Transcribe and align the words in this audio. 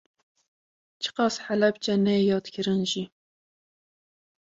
Çiqas 1.01 1.35
Helepçe 1.45 1.95
neyê 2.05 2.21
yadkirin 2.29 2.81
jî 2.91 3.03